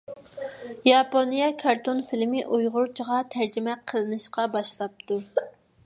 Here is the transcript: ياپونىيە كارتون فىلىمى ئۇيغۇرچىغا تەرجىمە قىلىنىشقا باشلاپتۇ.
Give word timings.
ياپونىيە 0.89 1.49
كارتون 1.63 2.01
فىلىمى 2.13 2.41
ئۇيغۇرچىغا 2.57 3.21
تەرجىمە 3.37 3.77
قىلىنىشقا 3.93 4.49
باشلاپتۇ. 4.57 5.25